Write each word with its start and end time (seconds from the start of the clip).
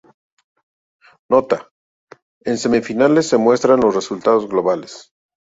Nota: 1.29 1.69
En 2.43 2.57
semifinales 2.57 3.27
se 3.29 3.37
muestran 3.37 3.81
los 3.81 3.93
resultados 3.93 4.49
globales. 4.49 5.13